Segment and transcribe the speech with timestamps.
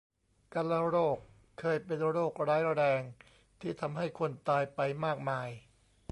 [0.53, 1.17] กาฬโรค
[1.59, 3.01] เคยเป็นโรคร้ายแรง
[3.59, 5.49] ที่ทำให้คนตายไปมากมาย